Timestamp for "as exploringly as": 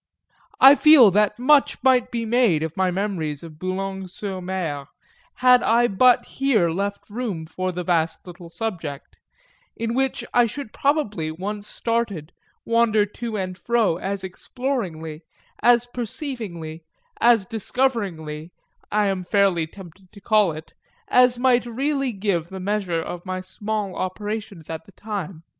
13.97-15.85